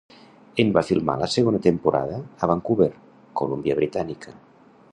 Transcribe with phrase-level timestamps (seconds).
[0.61, 2.89] En va filmar la segona Temporada a Vancouver,
[3.43, 4.35] Colúmbia Britànica.